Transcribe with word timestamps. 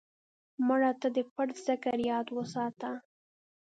مړه 0.67 0.91
ته 0.99 1.07
د 1.15 1.17
پټ 1.33 1.49
ذکر 1.65 1.97
یاد 2.11 2.27
وساته 2.37 2.91